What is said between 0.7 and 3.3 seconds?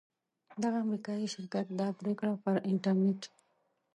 امریکایي شرکت دا پریکړه پر انټرنیټ